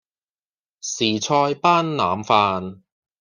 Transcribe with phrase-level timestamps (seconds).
[0.03, 0.03] 時
[1.19, 2.79] 菜班腩飯